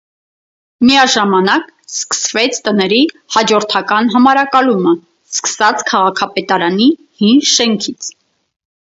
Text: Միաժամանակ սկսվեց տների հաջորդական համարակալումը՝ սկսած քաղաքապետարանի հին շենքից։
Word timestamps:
Միաժամանակ 0.89 1.65
սկսվեց 1.97 2.57
տների 2.67 3.01
հաջորդական 3.35 4.09
համարակալումը՝ 4.15 4.95
սկսած 5.35 5.85
քաղաքապետարանի 5.93 6.89
հին 7.21 7.45
շենքից։ 7.53 8.11